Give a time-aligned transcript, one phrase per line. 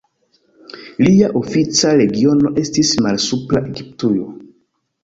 [1.03, 4.31] Lia ofica regiono estis Malsupra Egiptujo.